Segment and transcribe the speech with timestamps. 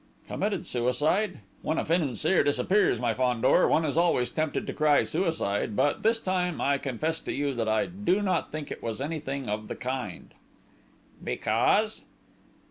[0.27, 1.41] "Committed suicide?...
[1.61, 6.19] When a financier disappears, my Fandor, one is always tempted to cry 'suicide'; but, this
[6.19, 9.75] time, I confess to you that I do not think it was anything of the
[9.75, 10.33] kind!..."
[11.23, 12.01] "Because?"